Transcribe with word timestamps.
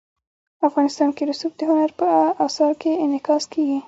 افغانستان 0.67 1.09
کې 1.15 1.23
رسوب 1.29 1.51
د 1.57 1.61
هنر 1.69 1.91
په 1.99 2.09
اثار 2.45 2.73
کې 2.81 2.91
منعکس 3.01 3.43
کېږي. 3.53 3.79